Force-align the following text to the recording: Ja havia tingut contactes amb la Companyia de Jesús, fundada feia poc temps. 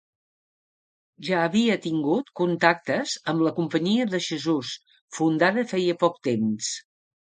Ja 1.27 1.41
havia 1.49 1.75
tingut 1.83 2.33
contactes 2.41 3.15
amb 3.35 3.47
la 3.49 3.55
Companyia 3.61 4.11
de 4.17 4.25
Jesús, 4.33 4.75
fundada 5.21 5.71
feia 5.77 6.03
poc 6.05 6.23
temps. 6.35 6.77